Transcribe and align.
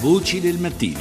Voci 0.00 0.40
del 0.40 0.58
mattino. 0.58 1.00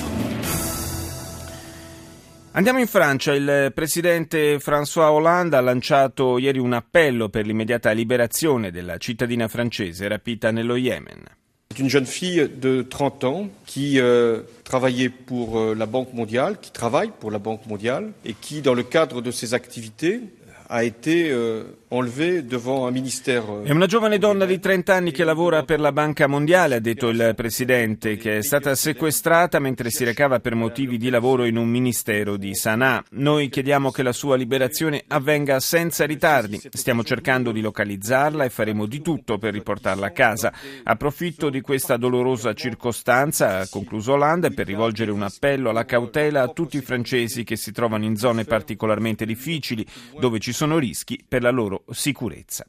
Andiamo 2.51 2.79
in 2.79 2.87
Francia. 2.87 3.33
Il 3.33 3.73
presidente 3.75 4.57
François 4.59 5.09
Hollande 5.09 5.57
ha 5.57 5.59
lanciato 5.59 6.37
ieri 6.37 6.59
un 6.59 6.71
appello 6.71 7.27
per 7.27 7.45
l'immediata 7.45 7.91
liberazione 7.91 8.71
della 8.71 8.97
cittadina 8.97 9.49
francese 9.49 10.07
rapita 10.07 10.49
nello 10.51 10.77
Yemen. 10.77 11.23
C'est 11.69 11.79
une 11.81 11.89
jeune 11.89 12.05
fille 12.05 12.47
de 12.57 12.83
30 12.87 13.23
ans 13.25 13.49
qui 13.65 13.99
euh, 13.99 14.43
travaillait 14.63 15.09
pour 15.09 15.59
euh, 15.59 15.75
la 15.75 15.87
Banque 15.87 16.13
mondiale, 16.13 16.57
qui 16.61 16.71
travaille 16.71 17.11
pour 17.19 17.31
la 17.31 17.39
Banque 17.39 17.65
mondiale 17.65 18.13
et 18.23 18.33
qui, 18.33 18.61
dans 18.61 18.73
le 18.73 18.83
cadre 18.83 19.21
de 19.21 19.29
ses 19.29 19.53
activités, 19.53 20.21
a 20.67 20.83
été 20.83 21.29
euh, 21.31 21.63
enlevée 21.89 22.41
devant 22.41 22.87
un 22.87 22.91
ministère. 22.91 23.43
È 23.63 23.71
una 23.71 23.85
giovane 23.85 24.17
donna 24.17 24.45
di 24.45 24.59
30 24.59 24.93
anni 24.93 25.11
che 25.11 25.23
lavora 25.23 25.63
per 25.63 25.79
la 25.79 25.91
Banca 25.91 26.27
Mondiale, 26.27 26.75
ha 26.75 26.79
detto 26.79 27.09
il 27.09 27.33
presidente, 27.35 28.17
che 28.17 28.37
è 28.37 28.41
stata 28.41 28.75
sequestrata 28.75 29.59
mentre 29.59 29.89
si 29.89 30.03
recava 30.03 30.39
per 30.39 30.55
motivi 30.55 30.97
di 30.97 31.09
lavoro 31.09 31.45
in 31.45 31.57
un 31.57 31.67
ministero 31.67 32.37
di 32.37 32.55
Sana'a. 32.55 33.03
Noi 33.11 33.49
chiediamo 33.49 33.91
che 33.91 34.03
la 34.03 34.11
sua 34.11 34.35
liberazione 34.35 35.03
avvenga 35.07 35.59
senza 35.59 36.05
ritardi. 36.05 36.59
Stiamo 36.71 37.03
cercando 37.03 37.51
di 37.51 37.61
localizzarla 37.61 38.43
e 38.43 38.49
faremo 38.49 38.85
di 38.85 39.01
tutto 39.01 39.37
per 39.37 39.53
riportarla 39.53 40.07
a 40.07 40.11
casa. 40.11 40.51
Approfitto 40.83 41.49
di 41.49 41.61
questa 41.61 41.97
dolorosa 41.97 42.53
circostanza, 42.53 43.59
ha 43.59 43.67
concluso 43.69 44.13
Hollande, 44.13 44.51
per 44.51 44.65
rivolgere 44.65 45.11
un 45.11 45.21
appello 45.21 45.69
alla 45.69 45.85
cautela 45.85 46.41
a 46.41 46.47
tutti 46.49 46.77
i 46.77 46.81
francesi 46.81 47.43
che 47.43 47.55
si 47.55 47.71
trovano 47.71 48.05
in 48.05 48.15
zone 48.15 48.43
particolarmente 48.43 49.25
difficili, 49.25 49.85
dove 50.19 50.39
ci 50.39 50.53
sono 50.55 50.79
rischi 50.79 51.23
per 51.27 51.43
la 51.43 51.51
loro 51.51 51.83
sicurezza. 51.91 52.65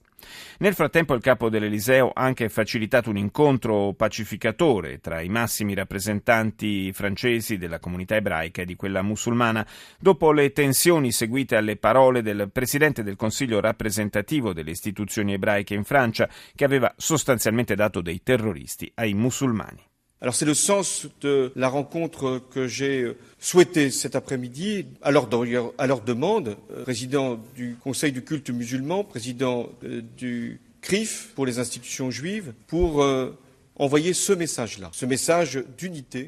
Nel 0.58 0.74
frattempo 0.74 1.14
il 1.14 1.22
capo 1.22 1.48
dell'Eliseo 1.48 2.10
ha 2.12 2.22
anche 2.22 2.48
facilitato 2.48 3.10
un 3.10 3.16
incontro 3.16 3.94
pacificatore 3.94 4.98
tra 4.98 5.20
i 5.20 5.28
massimi 5.28 5.72
rappresentanti 5.74 6.92
francesi 6.92 7.56
della 7.56 7.78
comunità 7.78 8.16
ebraica 8.16 8.62
e 8.62 8.64
di 8.64 8.74
quella 8.74 9.02
musulmana, 9.02 9.66
dopo 9.98 10.32
le 10.32 10.50
tensioni 10.52 11.12
seguite 11.12 11.56
alle 11.56 11.76
parole 11.76 12.22
del 12.22 12.50
presidente 12.52 13.02
del 13.02 13.16
Consiglio 13.16 13.60
rappresentativo 13.60 14.52
delle 14.52 14.70
istituzioni 14.70 15.32
ebraiche 15.32 15.74
in 15.74 15.84
Francia, 15.84 16.28
che 16.54 16.64
aveva 16.64 16.92
sostanzialmente 16.96 17.74
dato 17.74 18.00
dei 18.00 18.22
terroristi 18.22 18.90
ai 18.96 19.14
musulmani. 19.14 19.84
Alors 20.22 20.34
c'est 20.34 20.46
le 20.46 20.54
sens 20.54 21.06
de 21.20 21.52
la 21.56 21.68
rencontre 21.68 22.40
que 22.50 22.66
j'ai 22.66 23.12
souhaité 23.38 23.90
cet 23.90 24.16
après-midi, 24.16 24.86
à 25.02 25.10
leur 25.10 25.26
demande, 25.28 26.56
euh, 26.70 26.84
président 26.84 27.38
du 27.54 27.76
Conseil 27.82 28.12
du 28.12 28.24
culte 28.24 28.48
musulman, 28.48 29.04
président 29.04 29.68
euh, 29.84 30.00
du 30.16 30.60
CRIF 30.80 31.32
pour 31.34 31.44
les 31.44 31.58
institutions 31.58 32.10
juives, 32.10 32.54
pour 32.66 33.04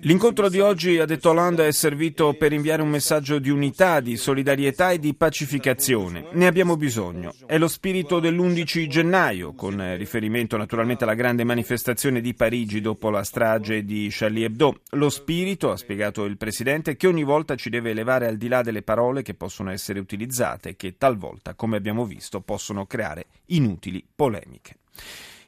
L'incontro 0.01 0.51
di 0.51 0.61
oggi, 0.61 0.99
ha 0.99 1.07
detto 1.07 1.31
Hollande, 1.31 1.67
è 1.67 1.73
servito 1.73 2.35
per 2.35 2.53
inviare 2.53 2.83
un 2.83 2.91
messaggio 2.91 3.39
di 3.39 3.49
unità, 3.49 4.01
di 4.01 4.19
solidarietà 4.19 4.91
e 4.91 4.99
di 4.99 5.15
pacificazione. 5.15 6.27
Ne 6.33 6.47
abbiamo 6.47 6.77
bisogno. 6.77 7.35
È 7.47 7.57
lo 7.57 7.69
spirito 7.69 8.21
dell'11 8.21 8.87
gennaio, 8.87 9.55
con 9.55 9.97
riferimento 9.97 10.59
naturalmente 10.59 11.05
alla 11.05 11.15
grande 11.15 11.43
manifestazione 11.45 12.21
di 12.21 12.35
Parigi 12.35 12.83
dopo 12.83 13.09
la 13.09 13.25
strage 13.25 13.83
di 13.83 14.09
Charlie 14.11 14.45
Hebdo. 14.45 14.81
Lo 14.91 15.09
spirito, 15.09 15.71
ha 15.71 15.77
spiegato 15.79 16.27
il 16.27 16.37
Presidente, 16.37 16.97
che 16.97 17.07
ogni 17.07 17.25
volta 17.25 17.55
ci 17.55 17.71
deve 17.71 17.93
elevare 17.93 18.27
al 18.27 18.37
di 18.37 18.49
là 18.49 18.61
delle 18.61 18.83
parole 18.83 19.23
che 19.23 19.33
possono 19.33 19.71
essere 19.71 20.01
utilizzate 20.01 20.77
che 20.77 20.97
talvolta, 20.99 21.55
come 21.55 21.79
abbiamo 21.79 22.05
visto, 22.05 22.43
possono 22.43 22.85
creare 22.85 23.25
inutili 23.47 24.05
polemiche. 24.15 24.77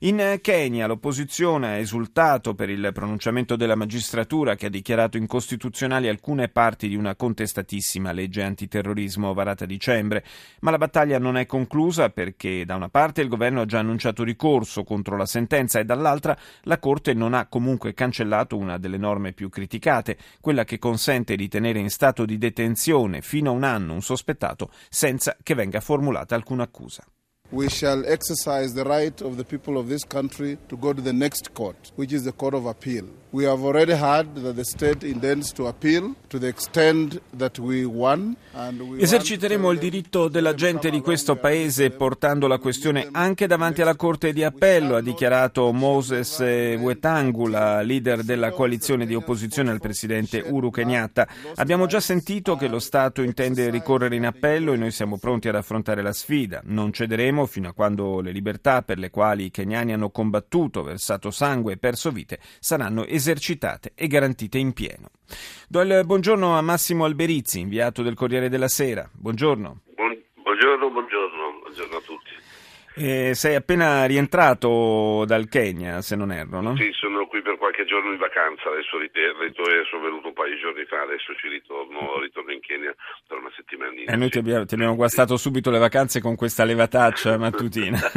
In 0.02 0.38
Kenya 0.40 0.86
l'opposizione 0.86 1.66
ha 1.66 1.76
esultato 1.76 2.54
per 2.54 2.70
il 2.70 2.88
pronunciamento 2.94 3.54
della 3.54 3.74
magistratura 3.74 4.54
che 4.54 4.64
ha 4.64 4.70
dichiarato 4.70 5.18
incostituzionali 5.18 6.08
alcune 6.08 6.48
parti 6.48 6.88
di 6.88 6.94
una 6.94 7.14
contestatissima 7.14 8.10
legge 8.10 8.42
antiterrorismo 8.42 9.34
varata 9.34 9.64
a 9.64 9.66
dicembre, 9.66 10.24
ma 10.60 10.70
la 10.70 10.78
battaglia 10.78 11.18
non 11.18 11.36
è 11.36 11.44
conclusa 11.44 12.08
perché 12.08 12.64
da 12.64 12.76
una 12.76 12.88
parte 12.88 13.20
il 13.20 13.28
governo 13.28 13.60
ha 13.60 13.66
già 13.66 13.80
annunciato 13.80 14.24
ricorso 14.24 14.84
contro 14.84 15.18
la 15.18 15.26
sentenza 15.26 15.80
e 15.80 15.84
dall'altra 15.84 16.34
la 16.62 16.78
Corte 16.78 17.12
non 17.12 17.34
ha 17.34 17.46
comunque 17.46 17.92
cancellato 17.92 18.56
una 18.56 18.78
delle 18.78 18.96
norme 18.96 19.34
più 19.34 19.50
criticate, 19.50 20.16
quella 20.40 20.64
che 20.64 20.78
consente 20.78 21.36
di 21.36 21.46
tenere 21.46 21.78
in 21.78 21.90
stato 21.90 22.24
di 22.24 22.38
detenzione 22.38 23.20
fino 23.20 23.50
a 23.50 23.52
un 23.52 23.64
anno 23.64 23.92
un 23.92 24.00
sospettato 24.00 24.70
senza 24.88 25.36
che 25.42 25.54
venga 25.54 25.80
formulata 25.80 26.34
alcuna 26.34 26.62
accusa. 26.62 27.04
We 27.52 27.68
shall 27.68 28.04
exercise 28.06 28.74
the 28.74 28.84
right 28.84 29.20
of 29.22 29.36
the 29.36 29.44
people 29.44 29.76
of 29.76 29.88
this 29.88 30.04
country 30.04 30.56
to 30.68 30.76
go 30.76 30.92
to 30.92 31.02
the 31.02 31.12
next 31.12 31.52
court, 31.54 31.90
which 31.96 32.12
is 32.12 32.24
the 32.24 32.32
Court 32.32 32.54
of 32.54 32.66
Appeal. 32.66 33.08
We 33.32 33.46
have 33.46 33.62
already 33.62 33.92
heard 33.92 34.42
that 34.42 34.56
the 34.56 34.64
state 34.64 35.06
intends 35.06 35.52
to 35.52 35.68
appeal 35.68 36.16
to 36.30 36.38
the 36.40 36.48
extent 36.48 37.22
that 37.36 37.58
we 37.58 37.84
won. 37.84 38.34
Eserciteremo 38.98 39.70
il 39.70 39.78
diritto 39.78 40.26
della 40.26 40.52
gente 40.54 40.90
di 40.90 41.00
questo 41.00 41.36
paese 41.36 41.90
portando 41.90 42.48
la 42.48 42.58
questione 42.58 43.08
anche 43.12 43.46
davanti 43.46 43.82
alla 43.82 43.94
Corte 43.94 44.32
di 44.32 44.42
Appello, 44.42 44.96
ha 44.96 45.00
dichiarato 45.00 45.70
Moses 45.72 46.40
Wetangula, 46.40 47.82
leader 47.82 48.24
della 48.24 48.50
coalizione 48.50 49.06
di 49.06 49.14
opposizione 49.14 49.70
al 49.70 49.78
presidente 49.78 50.42
Uru 50.44 50.70
Kenyatta. 50.70 51.28
Abbiamo 51.54 51.86
già 51.86 52.00
sentito 52.00 52.56
che 52.56 52.66
lo 52.66 52.80
Stato 52.80 53.22
intende 53.22 53.70
ricorrere 53.70 54.16
in 54.16 54.26
appello 54.26 54.72
e 54.72 54.76
noi 54.76 54.90
siamo 54.90 55.18
pronti 55.18 55.48
ad 55.48 55.54
affrontare 55.54 56.02
la 56.02 56.12
sfida. 56.12 56.62
Non 56.64 56.92
cederemo 56.92 57.46
fino 57.46 57.68
a 57.68 57.74
quando 57.74 58.20
le 58.20 58.32
libertà 58.32 58.82
per 58.82 58.98
le 58.98 59.10
quali 59.10 59.44
i 59.44 59.50
keniani 59.52 59.92
hanno 59.92 60.10
combattuto, 60.10 60.82
versato 60.82 61.30
sangue 61.30 61.74
e 61.74 61.76
perso 61.76 62.10
vite 62.10 62.40
saranno 62.58 63.06
esercitate 63.06 63.18
esercitate 63.20 63.92
e 63.94 64.06
garantite 64.06 64.58
in 64.58 64.72
pieno. 64.72 65.10
Do 65.68 65.80
il 65.82 66.02
buongiorno 66.04 66.56
a 66.56 66.62
Massimo 66.62 67.04
Alberizzi, 67.04 67.60
inviato 67.60 68.02
del 68.02 68.14
Corriere 68.14 68.48
della 68.48 68.68
Sera. 68.68 69.08
Buongiorno. 69.12 69.82
buongiorno, 70.42 70.90
buongiorno, 70.90 71.60
buongiorno 71.62 71.96
a 71.96 72.00
tutti. 72.00 72.30
Eh, 72.96 73.34
sei 73.34 73.54
appena 73.54 74.04
rientrato 74.04 75.24
dal 75.24 75.48
Kenya, 75.48 76.02
se 76.02 76.16
non 76.16 76.32
erro, 76.32 76.60
no? 76.60 76.76
Sì, 76.76 76.90
sono 76.92 77.26
qui 77.26 77.40
per 77.40 77.56
qualche 77.56 77.84
giorno 77.84 78.10
in 78.10 78.18
vacanza, 78.18 78.68
adesso 78.68 78.98
ritorno, 78.98 79.48
sono 79.88 80.02
venuto 80.02 80.26
un 80.28 80.32
paio 80.34 80.54
di 80.54 80.60
giorni 80.60 80.84
fa, 80.84 81.00
adesso 81.02 81.34
ci 81.36 81.48
ritorno, 81.48 82.18
ritorno 82.20 82.52
in 82.52 82.60
Kenya 82.60 82.94
per 83.26 83.38
una 83.38 83.50
settimanina. 83.56 84.12
E 84.12 84.16
noi 84.16 84.28
ti 84.28 84.38
abbiamo, 84.38 84.66
ti 84.66 84.74
abbiamo 84.74 84.96
guastato 84.96 85.36
subito 85.36 85.70
le 85.70 85.78
vacanze 85.78 86.20
con 86.20 86.36
questa 86.36 86.64
levataccia 86.64 87.38
mattutina. 87.38 87.96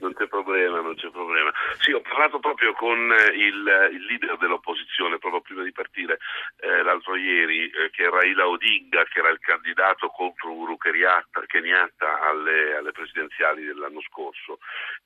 non 0.00 0.12
c'è 0.14 0.26
problema, 0.26 0.80
non 0.80 0.94
c'è 0.96 1.10
problema. 1.10 1.52
Sì, 1.78 1.92
ho 1.92 2.00
parlato 2.12 2.40
proprio 2.40 2.74
con 2.74 2.98
il, 3.32 3.88
il 3.92 4.04
leader 4.04 4.36
dell'opposizione, 4.36 5.18
proprio 5.18 5.40
prima 5.40 5.62
di 5.62 5.72
partire 5.72 6.18
eh, 6.60 6.82
l'altro 6.82 7.16
ieri, 7.16 7.70
eh, 7.70 7.88
che 7.90 8.04
è 8.04 8.10
Raila 8.10 8.48
Odinga, 8.48 9.04
che 9.04 9.20
era 9.20 9.30
il 9.30 9.38
candidato 9.38 10.08
contro 10.08 10.52
Uru 10.52 10.76
Kenyatta 10.76 12.20
alle, 12.20 12.76
alle 12.76 12.92
presidenziali 12.92 13.64
dell'anno 13.64 14.02
scorso 14.02 14.58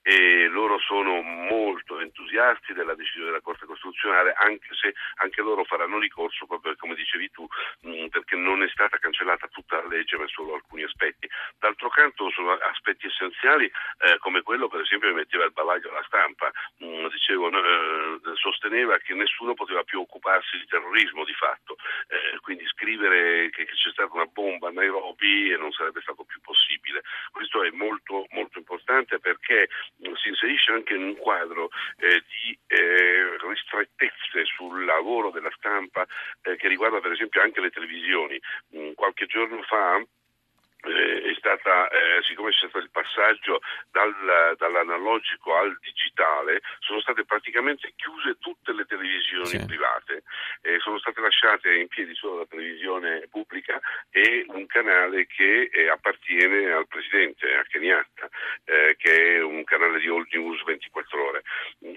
e 0.03 0.49
loro 0.49 0.78
sono 0.78 1.22
molto 1.22 2.00
entusiasti 2.00 2.72
della 2.72 2.95
decisione 2.95 3.27
della 3.27 3.41
Corte 3.41 3.66
Costituzionale 3.66 4.34
anche 4.37 4.75
se 4.75 4.95
anche 5.16 5.43
loro 5.43 5.65
faranno 5.65 5.99
ricorso 5.99 6.47
proprio 6.47 6.75
come 6.77 6.95
dicevi 6.95 7.31
tu 7.31 7.47
mh, 7.83 8.06
perché 8.09 8.37
non 8.37 8.62
è 8.62 8.69
stata 8.69 8.99
cancellata 8.99 9.47
tutta 9.49 9.77
la 9.77 9.89
legge 9.89 10.16
ma 10.16 10.27
solo 10.27 10.55
alcuni 10.55 10.83
aspetti. 10.83 11.28
D'altro 11.59 11.89
canto 11.89 12.31
sono 12.31 12.53
aspetti 12.53 13.06
essenziali 13.06 13.65
eh, 13.65 14.19
come 14.19 14.43
quello 14.43 14.69
per 14.69 14.81
esempio 14.81 15.09
che 15.09 15.15
metteva 15.15 15.44
il 15.44 15.53
bavaglio 15.53 15.91
alla 15.91 16.05
stampa, 16.06 16.50
mh, 16.78 17.09
dicevo, 17.09 17.49
eh, 17.50 18.21
sosteneva 18.34 18.99
che 18.99 19.15
nessuno 19.15 19.55
poteva 19.55 19.83
più 19.83 20.00
occuparsi 20.00 20.59
di 20.59 20.66
terrorismo 20.66 21.25
di 21.25 21.34
fatto, 21.34 21.77
eh, 22.09 22.39
quindi 22.41 22.66
scrivere 22.66 23.50
che, 23.50 23.65
che 23.65 23.72
c'è 23.72 23.91
stata 23.91 24.12
una 24.15 24.27
bomba 24.27 24.69
a 24.69 24.72
Nairobi 24.72 25.56
non 25.56 25.72
sarebbe 25.72 26.00
stato 26.03 26.25
più 26.25 26.41
possibile. 26.41 27.03
Questo 27.31 27.62
è 27.62 27.71
molto, 27.71 28.27
molto 28.31 28.59
importante 28.59 29.19
perché 29.19 29.69
si 29.99 30.28
inserisce 30.28 30.72
anche 30.72 30.95
in 30.95 31.03
un 31.03 31.16
quadro 31.16 31.71
eh, 31.99 32.22
di 32.27 32.59
eh, 32.66 33.37
ristrettezze 33.39 34.45
sul 34.45 34.84
lavoro 34.84 35.31
della 35.31 35.53
stampa 35.57 36.07
eh, 36.42 36.57
che 36.57 36.69
riguarda 36.69 37.01
per 37.01 37.13
esempio 37.13 37.42
anche 37.42 37.60
le 37.60 37.71
televisioni. 37.71 38.41
Mm, 38.77 38.92
qualche 38.92 39.27
giorno 39.27 39.63
fa 39.63 40.03
eh, 40.86 41.22
è 41.30 41.34
stata, 41.38 41.88
eh, 41.88 42.22
siccome 42.22 42.50
c'è 42.50 42.68
stato 42.68 42.78
il 42.78 42.91
passaggio 42.91 43.60
dal, 43.91 44.54
dall'analogico 44.56 45.54
al 45.56 45.77
digitale, 45.80 46.60
sono 46.80 47.00
state 47.00 47.24
praticamente 47.24 47.92
chiuse 47.97 48.38
tutte 48.38 48.72
le 48.72 48.84
televisioni 48.84 49.47
sì. 49.47 49.65
private, 49.65 50.22
eh, 50.62 50.78
sono 50.80 50.98
state 50.98 51.21
lasciate 51.21 51.74
in 51.74 51.88
piedi 51.88 52.15
solo 52.15 52.38
la 52.38 52.47
televisione 52.47 53.27
pubblica 53.30 53.80
e 54.10 54.44
un 54.48 54.66
canale 54.66 55.27
che 55.27 55.68
eh, 55.72 55.88
appartiene 55.88 56.72
al 56.72 56.86
presidente, 56.86 57.54
a 57.54 57.65
Kenyatta, 57.65 58.28
eh, 58.65 58.97
che 58.98 59.36
è 59.36 59.42
un 59.42 59.65
canale 59.65 59.98
di 59.98 60.09
All 60.09 60.27
News 60.30 60.62
24 60.65 61.24
ore. 61.28 61.42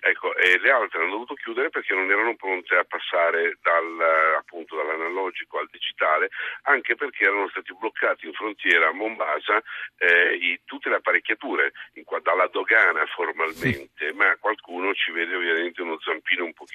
Ecco, 0.01 0.36
e 0.36 0.57
le 0.60 0.72
altre 0.72 1.01
hanno 1.01 1.12
dovuto 1.12 1.34
chiudere 1.36 1.69
perché 1.69 1.94
non 1.94 2.10
erano 2.10 2.36
pronte 2.36 2.75
a 2.75 2.86
passare 2.86 3.57
dal, 3.62 4.36
appunto, 4.38 4.75
dall'analogico 4.75 5.60
al 5.60 5.68
digitale, 5.72 6.30
anche 6.63 6.96
perché 6.96 7.25
erano 7.25 7.50
stati 7.50 7.74
bloccati 7.78 8.25
in 8.25 8.34
frontiera 8.34 8.80
era 8.80 8.90
a 8.90 8.94
Mombasa 8.94 9.62
eh, 9.98 10.36
i, 10.36 10.62
tutte 10.66 10.90
le 10.90 10.96
apparecchiature 10.96 11.74
qua, 12.06 12.19
dalla 12.22 12.48
dogana 12.48 13.06
formalmente, 13.07 14.13
ma 14.13 14.36
qualcuno 14.40 14.94
ci 14.94 15.12
vede 15.12 15.36
ovviamente 15.36 15.81
uno 15.81 16.00
zampino 16.00 16.46
un 16.46 16.54
pochino 16.54 16.69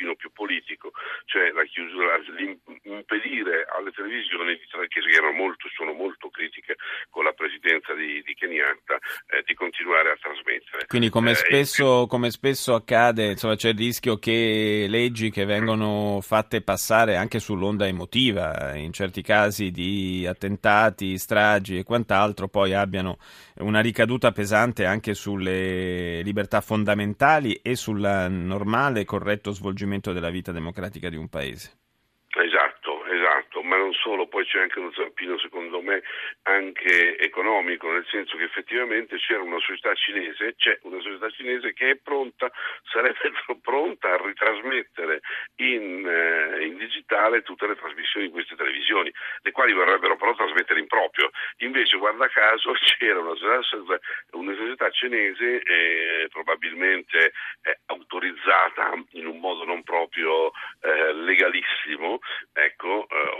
Quindi 10.95 11.11
come, 11.11 11.35
spesso, 11.35 12.07
come 12.07 12.31
spesso, 12.31 12.73
accade, 12.73 13.33
insomma, 13.33 13.57
c'è 13.57 13.71
il 13.71 13.77
rischio 13.77 14.17
che 14.17 14.87
leggi 14.89 15.29
che 15.29 15.45
vengono 15.45 16.21
fatte 16.23 16.63
passare 16.63 17.17
anche 17.17 17.41
sull'onda 17.41 17.89
emotiva, 17.89 18.77
in 18.77 18.93
certi 18.93 19.21
casi 19.21 19.73
di 19.73 20.25
attentati, 20.25 21.19
stragi 21.19 21.79
e 21.79 21.83
quant'altro, 21.83 22.47
poi 22.47 22.75
abbiano 22.75 23.17
una 23.57 23.81
ricaduta 23.81 24.31
pesante 24.31 24.85
anche 24.85 25.15
sulle 25.15 26.23
libertà 26.23 26.61
fondamentali 26.61 27.55
e 27.55 27.75
sul 27.75 27.99
normale 27.99 29.01
e 29.01 29.05
corretto 29.05 29.51
svolgimento 29.51 30.13
della 30.13 30.31
vita 30.31 30.53
democratica 30.53 31.09
di 31.09 31.17
un 31.17 31.29
paese. 31.29 31.73
Esatto, 32.29 33.05
esatto, 33.07 33.63
ma 33.63 33.77
non 33.77 33.93
solo, 33.95 34.29
poi 34.29 34.44
c'è 34.55 34.61
anche 34.61 34.79
uno 34.79 34.93
zampino 34.93 35.37
secondo 35.39 35.81
me 35.83 36.03
anche 36.43 37.19
economico, 37.19 37.91
nel 37.91 38.07
senso 38.09 38.37
che 38.37 38.45
effettivamente 38.45 39.17
c'era 39.17 39.43
una 39.43 39.59
società 39.59 39.93
cinese, 39.95 40.55
c'è 40.55 40.79
una 40.83 41.01
società 41.01 41.29
cinese 41.31 41.73
che 41.73 41.91
è 41.91 41.97
pronta, 41.97 42.51
sarebbe 42.85 43.33
pronta 43.61 44.13
a 44.13 44.23
ritrasmettere 44.25 45.21
in, 45.57 46.07
eh, 46.07 46.67
in 46.67 46.77
digitale 46.77 47.43
tutte 47.43 47.67
le 47.67 47.75
trasmissioni 47.75 48.27
di 48.27 48.33
queste 48.33 48.55
televisioni, 48.55 49.13
le 49.43 49.51
quali 49.51 49.73
vorrebbero 49.73 50.17
però 50.17 50.35
trasmettere 50.37 50.79
in 50.79 50.87
proprio. 50.87 51.31
Invece, 51.59 51.97
guarda 51.99 52.29
caso, 52.29 52.73
c'era 52.99 53.19
una 53.19 53.35
società, 53.35 53.99
una 54.33 54.55
società 54.55 54.89
cinese 54.91 55.63
eh, 55.63 56.29
probabilmente 56.31 57.33
eh, 57.63 57.79
autorizzata 58.15 58.93
in 59.13 59.27
un 59.27 59.41
modo 59.41 59.65
non 59.65 59.83
proprio 59.83 60.53
eh, 60.81 61.13
legalissimo, 61.13 62.21
ecco, 62.53 63.09
eh, 63.09 63.37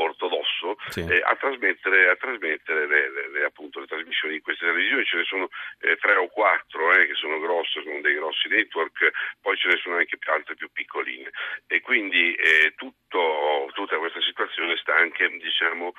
ortodosso, 0.00 0.76
sì. 0.88 1.00
Eh, 1.00 1.20
a 1.22 1.36
trasmettere, 1.36 2.08
a 2.08 2.16
trasmettere 2.16 2.86
le, 2.86 3.10
le, 3.10 3.30
le, 3.30 3.44
appunto, 3.44 3.80
le, 3.80 3.86
trasmissioni 3.86 4.34
di 4.34 4.40
queste 4.40 4.64
televisioni. 4.64 5.04
Ce 5.04 5.16
ne 5.16 5.24
sono 5.24 5.48
eh, 5.80 5.96
tre 5.96 6.16
o 6.16 6.28
quattro 6.28 6.90
che 6.90 7.14
sono 7.14 7.38
grosse, 7.38 7.82
sono 7.82 8.00
dei 8.00 8.14
grossi 8.14 8.48
network, 8.48 9.10
poi 9.40 9.56
ce 9.56 9.68
ne 9.68 9.76
sono 9.76 9.96
anche 9.96 10.18
altre 10.30 10.54
più 10.54 10.70
piccoline. 10.72 11.30
E 11.66 11.80
quindi 11.80 12.36
tutto, 12.76 13.70
tutta 13.74 13.98
questa 13.98 14.20
situazione 14.20 14.76
sta 14.76 14.94
anche 14.94 15.28
diciamo, 15.28 15.92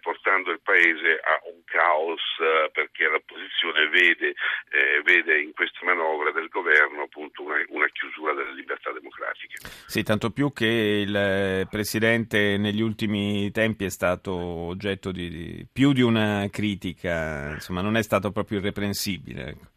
portando 0.00 0.50
il 0.50 0.60
paese 0.62 1.20
a 1.22 1.40
un 1.52 1.62
caos 1.64 2.22
perché 2.72 3.08
l'opposizione 3.08 3.88
vede, 3.88 4.34
vede 5.02 5.40
in 5.40 5.52
queste 5.52 5.84
manovre 5.84 6.32
del 6.32 6.48
governo 6.48 7.02
appunto 7.02 7.42
una, 7.42 7.62
una 7.68 7.88
chiusura 7.88 8.32
delle 8.32 8.54
libertà 8.54 8.92
democratiche. 8.92 9.58
Sì, 9.90 10.04
tanto 10.04 10.30
più 10.30 10.52
che 10.52 10.66
il 10.66 11.66
Presidente 11.68 12.56
negli 12.58 12.80
ultimi 12.80 13.50
tempi 13.50 13.86
è 13.86 13.88
stato 13.88 14.32
oggetto 14.32 15.10
di, 15.10 15.28
di 15.28 15.66
più 15.70 15.92
di 15.92 16.00
una 16.00 16.46
critica, 16.48 17.54
insomma 17.54 17.80
non 17.80 17.96
è 17.96 18.02
stato 18.04 18.30
proprio 18.30 18.60
irreprensibile. 18.60 19.69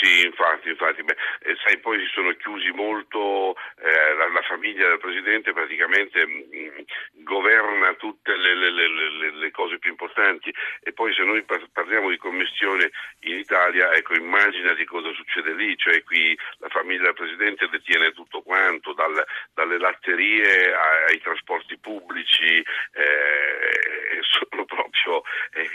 Sì, 0.00 0.24
infatti, 0.24 0.68
infatti. 0.68 1.02
Beh, 1.02 1.16
eh, 1.40 1.56
sai, 1.64 1.78
poi 1.78 1.98
si 1.98 2.06
sono 2.12 2.30
chiusi 2.36 2.70
molto, 2.70 3.56
eh, 3.82 4.14
la, 4.14 4.28
la, 4.28 4.42
famiglia 4.42 4.88
del 4.88 4.98
Presidente 4.98 5.52
praticamente 5.52 6.24
mh, 6.24 6.46
mm, 6.54 7.22
governa 7.24 7.94
tutte 7.94 8.36
le, 8.36 8.54
le, 8.54 8.70
le, 8.70 9.30
le, 9.32 9.50
cose 9.50 9.78
più 9.78 9.90
importanti 9.90 10.54
e 10.82 10.92
poi 10.92 11.12
se 11.14 11.24
noi 11.24 11.44
parliamo 11.72 12.10
di 12.10 12.16
commissione 12.16 12.90
in 13.20 13.38
Italia, 13.38 13.92
ecco, 13.92 14.14
immagina 14.14 14.72
di 14.74 14.84
cosa 14.84 15.12
succede 15.14 15.52
lì, 15.54 15.76
cioè 15.76 16.02
qui 16.04 16.38
la 16.58 16.68
famiglia 16.68 17.04
del 17.04 17.14
Presidente 17.14 17.68
detiene 17.68 18.12
tutto 18.12 18.42
quanto, 18.42 18.92
dal, 18.92 19.24
dalle 19.52 19.78
latterie 19.78 20.74
ai, 20.74 21.12
ai 21.12 21.20
trasporti 21.20 21.76
pubblici, 21.78 22.62
eh, 22.92 24.22
sono 24.38 24.64
proprio 24.64 25.22
eh, 25.52 25.66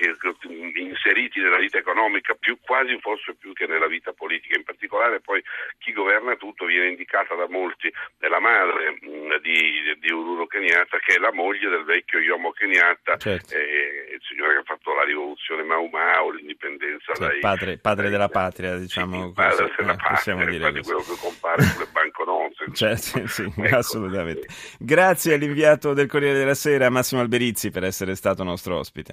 inseriti 0.80 1.39
nella 1.42 1.57
vita 1.57 1.77
economica 1.77 2.33
più, 2.36 2.57
quasi 2.62 2.98
forse 3.00 3.36
più 3.36 3.54
che 3.54 3.65
nella 3.68 3.88
vita 3.88 4.13
politica, 4.13 4.57
in 4.57 4.63
particolare 4.63 5.19
poi 5.19 5.44
chi 5.80 5.92
governa 5.92 6.36
tutto 6.36 6.65
viene 6.65 6.89
indicata 6.89 7.36
da 7.36 7.48
molti, 7.50 7.92
è 8.19 8.27
la 8.27 8.39
madre 8.39 8.98
mh, 9.01 9.10
mm, 9.10 9.36
di, 9.42 9.98
di 10.00 10.12
Uhuru 10.12 10.48
Kenyatta 10.48 10.98
che 11.00 11.15
è 11.15 11.19
la 11.19 11.33
moglie 11.33 11.69
del 11.69 11.83
vecchio 11.83 12.19
Yomo 12.19 12.51
Kenyatta, 12.51 13.18
certo. 13.18 13.56
eh, 13.56 14.13
il 14.13 14.21
signore 14.21 14.54
che 14.54 14.60
ha 14.60 14.63
fatto 14.63 14.94
la 14.94 15.04
rivoluzione 15.04 15.63
Mau 15.63 15.88
Mau, 15.88 16.31
l'indipendenza 16.31 17.13
sì, 17.15 17.21
dai, 17.21 17.39
padre, 17.39 17.77
padre 17.77 18.04
dai, 18.04 18.12
della 18.12 18.30
patria, 18.30 18.77
diciamo 18.77 19.27
sì, 19.27 19.33
padre 19.33 19.74
della 19.77 19.94
eh, 19.94 19.95
patria, 19.95 20.36
dire 20.45 20.71
così. 20.71 20.81
quello 20.81 21.00
che 21.00 21.15
compare 21.19 21.62
sulle 21.63 21.88
banconote. 22.73 23.01
Certo, 23.03 23.27
sì, 23.27 23.43
ecco. 23.55 23.75
assolutamente. 23.77 24.47
Grazie 24.79 25.33
all'inviato 25.35 25.93
del 25.93 26.07
Corriere 26.07 26.37
della 26.37 26.55
Sera 26.55 26.89
Massimo 26.89 27.21
Alberizzi 27.21 27.69
per 27.69 27.83
essere 27.83 28.15
stato 28.15 28.43
nostro 28.43 28.77
ospite. 28.77 29.11